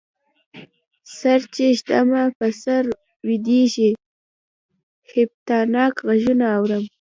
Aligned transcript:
سر 1.17 1.39
چی 1.53 1.65
ږدمه 1.77 2.23
په 2.37 2.47
سر 2.63 2.83
ویږدی، 3.27 3.61
هیبتناک 5.13 5.95
غږونه 6.07 6.45
اورم 6.57 6.83